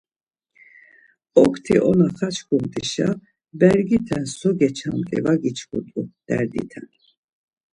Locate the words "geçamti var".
4.61-5.37